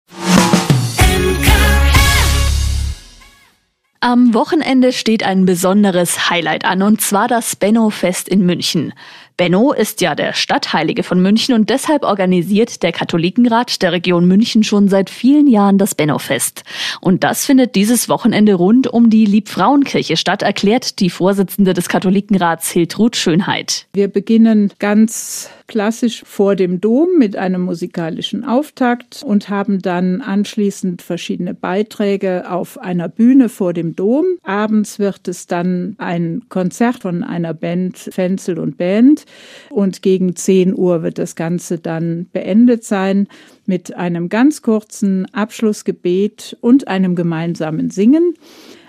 Am 4.00 4.34
Wochenende 4.34 4.92
steht 4.92 5.24
ein 5.24 5.46
besonderes 5.46 6.28
Highlight 6.30 6.66
an, 6.66 6.82
und 6.82 7.00
zwar 7.00 7.28
das 7.28 7.56
Benno-Fest 7.56 8.28
in 8.28 8.44
München. 8.44 8.92
Benno 9.36 9.72
ist 9.72 10.00
ja 10.00 10.14
der 10.14 10.32
Stadtheilige 10.32 11.02
von 11.02 11.20
München 11.20 11.54
und 11.54 11.68
deshalb 11.68 12.04
organisiert 12.04 12.82
der 12.82 12.92
Katholikenrat 12.92 13.82
der 13.82 13.92
Region 13.92 14.26
München 14.26 14.62
schon 14.62 14.88
seit 14.88 15.10
vielen 15.10 15.46
Jahren 15.46 15.76
das 15.76 15.94
Benno-Fest. 15.94 16.64
Und 17.02 17.22
das 17.22 17.44
findet 17.44 17.74
dieses 17.74 18.08
Wochenende 18.08 18.54
rund 18.54 18.86
um 18.86 19.10
die 19.10 19.26
Liebfrauenkirche 19.26 20.16
statt, 20.16 20.42
erklärt 20.42 21.00
die 21.00 21.10
Vorsitzende 21.10 21.74
des 21.74 21.90
Katholikenrats 21.90 22.70
Hiltrud 22.70 23.14
Schönheit. 23.14 23.86
Wir 23.92 24.08
beginnen 24.08 24.72
ganz 24.78 25.50
klassisch 25.66 26.22
vor 26.24 26.56
dem 26.56 26.80
Dom 26.80 27.18
mit 27.18 27.36
einem 27.36 27.62
musikalischen 27.62 28.44
Auftakt 28.44 29.22
und 29.22 29.50
haben 29.50 29.82
dann 29.82 30.22
anschließend 30.22 31.02
verschiedene 31.02 31.52
Beiträge 31.52 32.50
auf 32.50 32.78
einer 32.78 33.08
Bühne 33.08 33.48
vor 33.48 33.74
dem 33.74 33.96
Dom. 33.96 34.24
Abends 34.44 34.98
wird 34.98 35.28
es 35.28 35.46
dann 35.46 35.96
ein 35.98 36.42
Konzert 36.48 37.02
von 37.02 37.22
einer 37.22 37.52
Band 37.52 37.98
Fenzel 37.98 38.58
und 38.58 38.78
Band 38.78 39.25
und 39.70 40.02
gegen 40.02 40.36
10 40.36 40.76
Uhr 40.76 41.02
wird 41.02 41.18
das 41.18 41.36
Ganze 41.36 41.78
dann 41.78 42.26
beendet 42.32 42.84
sein 42.84 43.28
mit 43.66 43.94
einem 43.94 44.28
ganz 44.28 44.62
kurzen 44.62 45.26
Abschlussgebet 45.32 46.56
und 46.60 46.88
einem 46.88 47.14
gemeinsamen 47.14 47.90
Singen. 47.90 48.34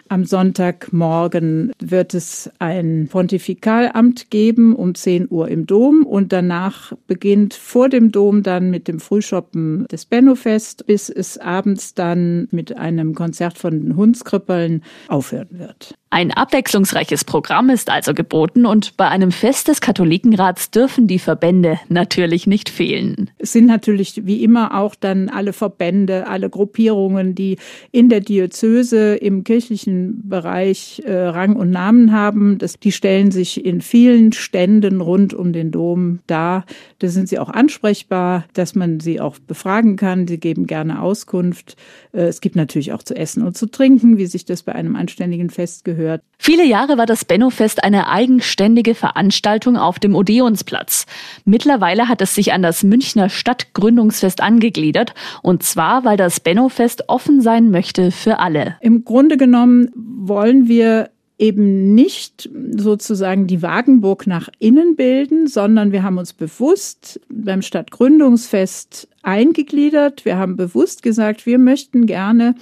Am 0.09 0.23
Sonntagmorgen 0.23 1.73
wird 1.79 2.13
es 2.13 2.49
ein 2.59 3.09
Pontifikalamt 3.11 4.29
geben 4.29 4.73
um 4.75 4.95
10 4.95 5.27
Uhr 5.29 5.49
im 5.49 5.65
Dom 5.67 6.05
und 6.05 6.31
danach 6.31 6.93
beginnt 7.07 7.53
vor 7.53 7.89
dem 7.89 8.11
Dom 8.11 8.41
dann 8.43 8.69
mit 8.69 8.87
dem 8.87 8.99
Frühschoppen 8.99 9.85
des 9.91 10.05
Bennofest, 10.05 10.85
bis 10.87 11.09
es 11.09 11.37
abends 11.37 11.93
dann 11.93 12.47
mit 12.51 12.77
einem 12.77 13.15
Konzert 13.15 13.57
von 13.57 13.71
den 13.81 13.95
Hundskrippeln 13.95 14.83
aufhören 15.09 15.59
wird. 15.59 15.95
Ein 16.09 16.31
abwechslungsreiches 16.31 17.25
Programm 17.25 17.69
ist 17.69 17.89
also 17.89 18.13
geboten 18.13 18.65
und 18.65 18.95
bei 18.95 19.09
einem 19.09 19.31
Fest 19.31 19.67
des 19.67 19.81
Katholikenrats 19.81 20.71
dürfen 20.71 21.05
die 21.05 21.19
Verbände 21.19 21.79
natürlich 21.89 22.47
nicht 22.47 22.69
fehlen. 22.69 23.29
Es 23.37 23.51
sind 23.51 23.65
natürlich 23.65 24.25
wie 24.25 24.41
immer 24.41 24.79
auch 24.79 24.95
dann 24.95 25.27
alle 25.27 25.51
Verbände, 25.51 26.27
alle 26.27 26.49
Gruppierungen, 26.49 27.35
die 27.35 27.57
in 27.91 28.07
der 28.07 28.21
Diözese 28.21 29.15
im 29.15 29.43
kirchlichen 29.43 30.29
Bereich 30.29 31.01
äh, 31.05 31.13
Rang 31.13 31.57
und 31.57 31.71
Namen 31.71 32.13
haben. 32.13 32.57
Das, 32.57 32.79
die 32.79 32.93
stellen 32.93 33.31
sich 33.31 33.65
in 33.65 33.81
vielen 33.81 34.31
Ständen 34.31 35.01
rund 35.01 35.33
um 35.33 35.51
den 35.51 35.71
Dom 35.71 36.19
dar. 36.25 36.65
Da 36.99 37.09
sind 37.09 37.27
sie 37.27 37.37
auch 37.37 37.49
ansprechbar, 37.49 38.45
dass 38.53 38.75
man 38.75 39.01
sie 39.01 39.19
auch 39.19 39.39
befragen 39.39 39.97
kann. 39.97 40.25
Sie 40.25 40.39
geben 40.39 40.67
gerne 40.67 41.01
Auskunft. 41.01 41.75
Äh, 42.13 42.27
es 42.27 42.39
gibt 42.39 42.55
natürlich 42.55 42.93
auch 42.93 43.03
zu 43.03 43.13
essen 43.13 43.43
und 43.43 43.57
zu 43.57 43.65
trinken, 43.65 44.17
wie 44.17 44.25
sich 44.25 44.45
das 44.45 44.63
bei 44.63 44.73
einem 44.73 44.95
anständigen 44.95 45.49
Fest 45.49 45.83
gehört 45.83 45.96
gehört. 45.97 46.21
Viele 46.39 46.65
Jahre 46.65 46.97
war 46.97 47.05
das 47.05 47.25
Benno-Fest 47.25 47.83
eine 47.83 48.07
eigenständige 48.09 48.95
Veranstaltung 48.95 49.75
auf 49.75 49.99
dem 49.99 50.15
Odeonsplatz. 50.15 51.05
Mittlerweile 51.45 52.07
hat 52.07 52.21
es 52.21 52.35
sich 52.35 52.53
an 52.53 52.61
das 52.61 52.83
Münchner 52.83 53.29
Stadtgründungsfest 53.29 54.41
angegliedert. 54.41 55.13
Und 55.41 55.63
zwar, 55.63 56.05
weil 56.05 56.15
das 56.15 56.39
Benno-Fest 56.39 57.05
offen 57.07 57.41
sein 57.41 57.71
möchte 57.71 58.11
für 58.11 58.39
alle. 58.39 58.75
Im 58.81 59.03
Grunde 59.03 59.37
genommen 59.37 59.89
wollen 59.95 60.67
wir 60.67 61.09
eben 61.39 61.93
nicht 61.93 62.49
sozusagen 62.71 63.45
die 63.47 63.61
Wagenburg 63.61 64.25
nach 64.25 64.49
innen 64.59 64.95
bilden, 64.95 65.47
sondern 65.47 65.91
wir 65.91 66.03
haben 66.03 66.17
uns 66.17 66.33
bewusst 66.33 67.19
beim 67.29 67.61
Stadtgründungsfest 67.61 69.07
eingegliedert. 69.21 70.25
Wir 70.25 70.37
haben 70.37 70.55
bewusst 70.55 71.03
gesagt, 71.03 71.45
wir 71.45 71.59
möchten 71.59 72.07
gerne 72.07 72.55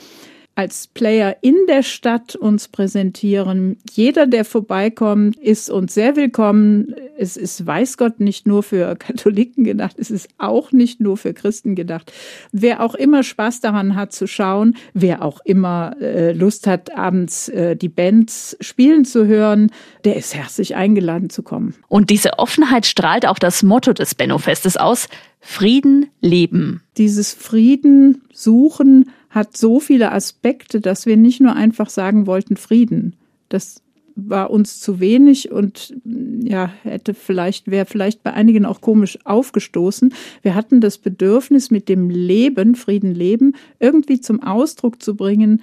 als 0.56 0.88
Player 0.88 1.36
in 1.42 1.56
der 1.68 1.84
Stadt 1.84 2.36
uns 2.36 2.70
präsentieren. 2.70 3.78
Jeder, 3.92 4.26
der 4.26 4.46
vorbeikommt, 4.46 5.36
ist 5.36 5.70
uns 5.70 5.94
sehr 5.94 6.16
willkommen. 6.16 6.96
Es 7.18 7.36
ist, 7.36 7.66
weiß 7.66 7.98
Gott, 7.98 8.22
nicht 8.22 8.48
nur 8.48 8.64
für 8.64 8.96
Katholiken 9.00 9.66
gedacht, 9.66 9.98
es 10.00 10.10
ist 10.10 10.30
auch 10.38 10.72
nicht 10.72 11.02
nur 11.02 11.18
für 11.18 11.34
Christen 11.34 11.76
gedacht. 11.76 12.14
Wer 12.54 12.82
auch 12.82 12.96
immer 12.96 13.24
Spaß 13.24 13.60
daran 13.60 13.96
hat 13.96 14.14
zu 14.14 14.28
schauen, 14.28 14.78
wer 14.94 15.24
auch 15.24 15.42
immer 15.44 15.98
äh, 16.00 16.32
Lust 16.32 16.68
hat, 16.68 16.96
abends 16.96 17.50
äh, 17.50 17.76
die 17.76 17.90
Bands 17.90 18.56
spielen 18.62 19.04
zu 19.04 19.28
hören, 19.28 19.72
der 20.06 20.16
ist 20.16 20.36
herzlich 20.36 20.76
eingeladen 20.76 21.30
zu 21.30 21.44
kommen. 21.44 21.76
Und 21.90 22.10
diese 22.10 22.40
Offenheit 22.40 22.86
strahlt 22.86 23.28
auch 23.28 23.40
das 23.40 23.62
Motto 23.62 23.92
des 23.92 24.16
Benno-Festes 24.16 24.78
aus. 24.78 25.10
Frieden 25.42 26.08
leben. 26.22 26.82
Dieses 26.98 27.34
Frieden 27.34 28.24
suchen 28.34 29.12
hat 29.36 29.58
so 29.58 29.82
viele 29.82 30.14
Aspekte, 30.14 30.80
dass 30.80 31.06
wir 31.06 31.18
nicht 31.18 31.42
nur 31.42 31.56
einfach 31.56 31.90
sagen 31.90 32.26
wollten 32.26 32.56
Frieden. 32.56 33.18
Das 33.50 33.82
war 34.16 34.50
uns 34.50 34.80
zu 34.80 35.02
wenig 35.02 35.52
und 35.52 35.94
ja, 36.06 36.72
hätte 36.84 37.14
vielleicht, 37.14 37.70
wäre 37.70 37.86
vielleicht 37.86 38.24
bei 38.24 38.32
einigen 38.32 38.66
auch 38.66 38.80
komisch 38.80 39.20
aufgestoßen. 39.26 40.14
Wir 40.42 40.56
hatten 40.56 40.80
das 40.80 40.98
Bedürfnis, 40.98 41.70
mit 41.70 41.90
dem 41.90 42.10
Leben, 42.10 42.76
Frieden 42.76 43.14
leben, 43.14 43.56
irgendwie 43.82 44.22
zum 44.22 44.42
Ausdruck 44.42 45.04
zu 45.04 45.18
bringen, 45.18 45.62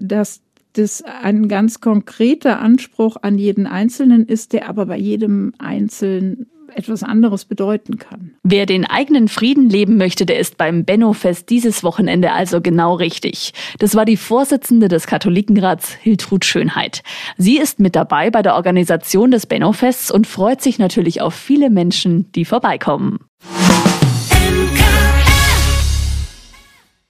dass 0.00 0.42
das 0.74 1.02
ein 1.02 1.48
ganz 1.48 1.80
konkreter 1.80 2.60
Anspruch 2.60 3.16
an 3.20 3.36
jeden 3.36 3.66
Einzelnen 3.66 4.26
ist, 4.26 4.52
der 4.52 4.68
aber 4.68 4.86
bei 4.86 4.96
jedem 4.96 5.52
Einzelnen 5.58 6.46
etwas 6.76 7.02
anderes 7.02 7.44
bedeuten 7.44 7.98
kann. 7.98 8.32
Wer 8.42 8.66
den 8.66 8.84
eigenen 8.84 9.28
Frieden 9.28 9.68
leben 9.68 9.96
möchte, 9.96 10.26
der 10.26 10.38
ist 10.38 10.58
beim 10.58 10.84
Benno-Fest 10.84 11.50
dieses 11.50 11.84
Wochenende 11.84 12.32
also 12.32 12.60
genau 12.60 12.94
richtig. 12.94 13.52
Das 13.78 13.94
war 13.94 14.04
die 14.04 14.16
Vorsitzende 14.16 14.88
des 14.88 15.06
Katholikenrats 15.06 15.92
Hiltrud 15.94 16.44
Schönheit. 16.44 17.02
Sie 17.36 17.58
ist 17.58 17.80
mit 17.80 17.96
dabei 17.96 18.30
bei 18.30 18.42
der 18.42 18.54
Organisation 18.54 19.30
des 19.30 19.46
Benno-Fests 19.46 20.10
und 20.10 20.26
freut 20.26 20.60
sich 20.60 20.78
natürlich 20.78 21.20
auf 21.20 21.34
viele 21.34 21.70
Menschen, 21.70 22.30
die 22.32 22.44
vorbeikommen. 22.44 23.20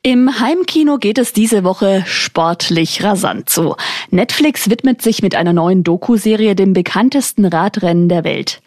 Im 0.05 0.41
Heimkino 0.41 0.99
geht 0.99 1.17
es 1.17 1.33
diese 1.33 1.63
Woche 1.63 2.03
sportlich 2.07 3.05
rasant 3.05 3.49
zu. 3.49 3.77
Netflix 4.11 4.69
widmet 4.69 5.01
sich 5.01 5.23
mit 5.23 5.37
einer 5.37 5.53
neuen 5.53 5.85
Doku-Serie 5.85 6.57
dem 6.57 6.73
bekanntesten 6.73 7.45
Radrennen 7.45 8.09
der 8.09 8.25
Welt. 8.25 8.63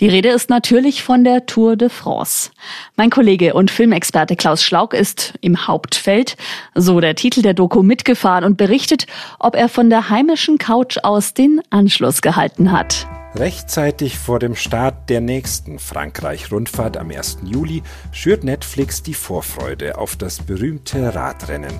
Die 0.00 0.08
Rede 0.08 0.30
ist 0.30 0.48
natürlich 0.48 1.02
von 1.02 1.24
der 1.24 1.44
Tour 1.44 1.76
de 1.76 1.90
France. 1.90 2.52
Mein 2.96 3.10
Kollege 3.10 3.52
und 3.52 3.70
Filmexperte 3.70 4.34
Klaus 4.34 4.62
Schlauk 4.62 4.94
ist 4.94 5.34
im 5.42 5.66
Hauptfeld, 5.66 6.38
so 6.74 7.00
der 7.00 7.16
Titel 7.16 7.42
der 7.42 7.52
Doku, 7.52 7.82
mitgefahren 7.82 8.44
und 8.44 8.56
berichtet, 8.56 9.06
ob 9.38 9.56
er 9.56 9.68
von 9.68 9.90
der 9.90 10.08
heimischen 10.08 10.56
Couch 10.56 10.96
aus 11.02 11.34
den 11.34 11.60
Anschluss 11.68 12.22
gehalten 12.22 12.72
hat. 12.72 13.06
Rechtzeitig 13.38 14.18
vor 14.18 14.40
dem 14.40 14.56
Start 14.56 15.08
der 15.08 15.20
nächsten 15.20 15.78
Frankreich-Rundfahrt 15.78 16.96
am 16.96 17.12
1. 17.12 17.38
Juli 17.44 17.84
schürt 18.10 18.42
Netflix 18.42 19.04
die 19.04 19.14
Vorfreude 19.14 19.96
auf 19.96 20.16
das 20.16 20.40
berühmte 20.40 21.14
Radrennen. 21.14 21.72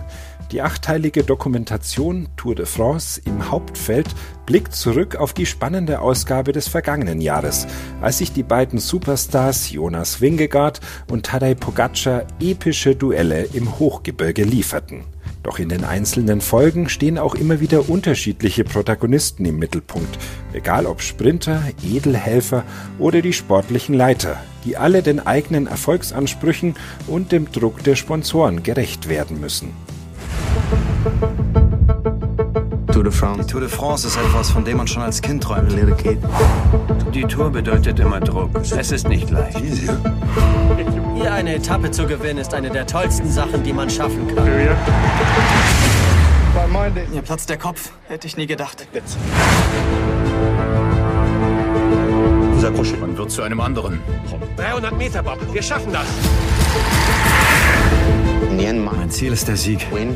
Die 0.53 0.63
achteilige 0.63 1.25
Dokumentation 1.25 2.29
Tour 2.37 2.55
de 2.55 2.65
France 2.65 3.21
im 3.25 3.51
Hauptfeld 3.51 4.07
blickt 4.47 4.73
zurück 4.73 5.17
auf 5.17 5.33
die 5.33 5.47
spannende 5.47 6.01
Ausgabe 6.01 6.53
des 6.53 6.69
vergangenen 6.69 7.21
Jahres, 7.21 7.67
als 8.01 8.19
sich 8.19 8.33
die 8.33 8.45
beiden 8.45 8.79
Superstars 8.79 9.73
Jonas 9.73 10.21
Wingegaard 10.21 10.81
und 11.11 11.27
Tadej 11.27 11.57
Pogacar 11.57 12.23
epische 12.39 12.95
Duelle 12.95 13.49
im 13.53 13.81
Hochgebirge 13.81 14.45
lieferten. 14.45 15.03
Doch 15.49 15.59
in 15.59 15.71
den 15.71 15.83
einzelnen 15.83 16.43
Folgen 16.43 16.91
stehen 16.91 17.17
auch 17.17 17.35
immer 17.35 17.59
wieder 17.59 17.89
unterschiedliche 17.89 18.65
Protagonisten 18.65 19.47
im 19.47 19.59
Mittelpunkt, 19.59 20.19
egal 20.53 20.85
ob 20.85 21.01
Sprinter, 21.01 21.63
Edelhelfer 21.83 22.65
oder 22.99 23.23
die 23.23 23.33
sportlichen 23.33 23.95
Leiter, 23.95 24.37
die 24.67 24.77
alle 24.77 25.03
den 25.03 25.27
eigenen 25.27 25.67
Erfolgsansprüchen 25.67 26.75
und 27.07 27.33
dem 27.33 27.51
Druck 27.51 27.83
der 27.83 27.97
Sponsoren 27.97 28.63
gerecht 28.63 29.09
werden 29.09 29.41
müssen. 29.41 29.71
Tour 32.93 33.05
de 33.05 33.13
France. 33.13 33.41
Die 33.41 33.51
Tour 33.51 33.63
de 33.63 33.71
France 33.71 34.07
ist 34.07 34.19
etwas, 34.19 34.51
von 34.51 34.67
dem 34.67 34.77
man 34.77 34.87
schon 34.87 35.03
als 35.03 35.23
Kind 35.23 35.43
träumt. 35.43 35.73
Die 37.15 37.23
Tour 37.23 37.49
bedeutet 37.49 37.99
immer 38.01 38.21
Druck. 38.21 38.51
Es 38.55 38.93
ist 38.93 39.09
nicht 39.09 39.31
leicht. 39.31 39.63
Hier 41.21 41.33
eine 41.33 41.57
Etappe 41.57 41.91
zu 41.91 42.07
gewinnen, 42.07 42.39
ist 42.39 42.55
eine 42.55 42.71
der 42.71 42.87
tollsten 42.87 43.29
Sachen, 43.29 43.65
die 43.65 43.73
man 43.73 43.91
schaffen 43.91 44.33
kann. 44.35 44.47
Mir 47.13 47.23
platzt 47.23 47.51
der 47.51 47.57
Kopf. 47.57 47.91
Hätte 48.07 48.29
ich 48.29 48.37
nie 48.37 48.47
gedacht. 48.47 48.87
Man 53.01 53.17
wird 53.17 53.31
zu 53.31 53.43
einem 53.43 53.61
anderen. 53.61 54.01
300 54.57 54.97
Meter, 54.97 55.23
Bob. 55.23 55.39
Wir 55.53 55.63
schaffen 55.63 55.93
das. 55.93 56.07
Mein 58.51 59.11
Ziel 59.11 59.33
ist 59.33 59.49
der 59.49 59.57
Sieg. 59.57 59.87
Wenn 59.91 60.15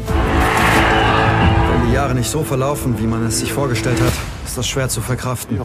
die 1.89 1.95
Jahre 1.95 2.15
nicht 2.15 2.31
so 2.31 2.45
verlaufen, 2.45 2.99
wie 3.01 3.07
man 3.07 3.27
es 3.27 3.41
sich 3.41 3.53
vorgestellt 3.53 4.01
hat, 4.01 4.13
ist 4.45 4.57
das 4.57 4.69
schwer 4.69 4.89
zu 4.89 5.01
verkraften. 5.01 5.61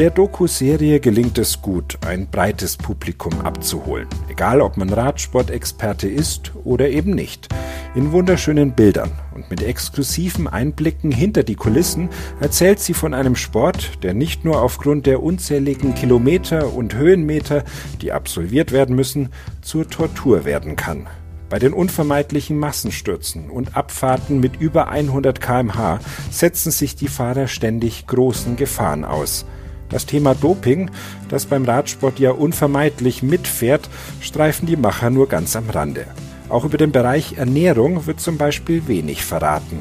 Der 0.00 0.08
Doku-Serie 0.08 0.98
gelingt 0.98 1.36
es 1.36 1.60
gut, 1.60 1.98
ein 2.06 2.26
breites 2.26 2.78
Publikum 2.78 3.38
abzuholen, 3.42 4.08
egal 4.30 4.62
ob 4.62 4.78
man 4.78 4.88
Radsportexperte 4.88 6.08
ist 6.08 6.52
oder 6.64 6.88
eben 6.88 7.10
nicht. 7.10 7.50
In 7.94 8.10
wunderschönen 8.10 8.72
Bildern 8.72 9.10
und 9.34 9.50
mit 9.50 9.62
exklusiven 9.62 10.48
Einblicken 10.48 11.12
hinter 11.12 11.42
die 11.42 11.54
Kulissen 11.54 12.08
erzählt 12.40 12.80
sie 12.80 12.94
von 12.94 13.12
einem 13.12 13.36
Sport, 13.36 14.02
der 14.02 14.14
nicht 14.14 14.42
nur 14.42 14.62
aufgrund 14.62 15.04
der 15.04 15.22
unzähligen 15.22 15.94
Kilometer 15.94 16.72
und 16.72 16.94
Höhenmeter, 16.94 17.62
die 18.00 18.12
absolviert 18.12 18.72
werden 18.72 18.96
müssen, 18.96 19.28
zur 19.60 19.86
Tortur 19.86 20.46
werden 20.46 20.76
kann. 20.76 21.08
Bei 21.50 21.58
den 21.58 21.74
unvermeidlichen 21.74 22.56
Massenstürzen 22.58 23.50
und 23.50 23.76
Abfahrten 23.76 24.40
mit 24.40 24.58
über 24.62 24.88
100 24.88 25.42
kmh 25.42 26.00
setzen 26.30 26.70
sich 26.70 26.96
die 26.96 27.08
Fahrer 27.08 27.48
ständig 27.48 28.06
großen 28.06 28.56
Gefahren 28.56 29.04
aus. 29.04 29.44
Das 29.90 30.06
Thema 30.06 30.34
Doping, 30.34 30.90
das 31.28 31.46
beim 31.46 31.64
Radsport 31.64 32.18
ja 32.18 32.30
unvermeidlich 32.30 33.22
mitfährt, 33.22 33.88
streifen 34.20 34.66
die 34.66 34.76
Macher 34.76 35.10
nur 35.10 35.28
ganz 35.28 35.56
am 35.56 35.68
Rande. 35.68 36.06
Auch 36.48 36.64
über 36.64 36.78
den 36.78 36.92
Bereich 36.92 37.34
Ernährung 37.36 38.06
wird 38.06 38.20
zum 38.20 38.38
Beispiel 38.38 38.88
wenig 38.88 39.24
verraten. 39.24 39.80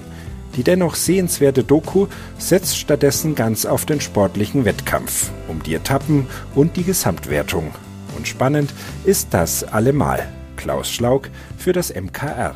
Die 0.56 0.64
dennoch 0.64 0.96
sehenswerte 0.96 1.64
Doku 1.64 2.08
setzt 2.38 2.78
stattdessen 2.78 3.36
ganz 3.36 3.66
auf 3.66 3.86
den 3.86 4.02
sportlichen 4.02 4.66
Wettkampf, 4.66 5.30
um 5.48 5.64
die 5.64 5.76
Etappen 5.76 6.28
und 6.56 6.76
die 6.76 6.84
Gesamtwertung. 6.84 7.72
Und 8.18 8.28
spannend 8.28 8.74
ist 9.06 9.30
das 9.32 9.64
allemal. 9.64 10.28
Klaus 10.58 10.92
Schlaug 10.92 11.30
für 11.58 11.72
das 11.72 11.94
MKR. 11.94 12.56